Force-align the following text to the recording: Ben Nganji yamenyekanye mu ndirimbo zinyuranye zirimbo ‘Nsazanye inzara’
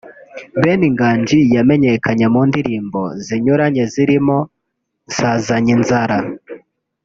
Ben 0.63 0.81
Nganji 0.93 1.39
yamenyekanye 1.55 2.25
mu 2.33 2.41
ndirimbo 2.49 3.01
zinyuranye 3.25 3.83
zirimbo 3.93 4.37
‘Nsazanye 5.07 5.71
inzara’ 5.77 6.17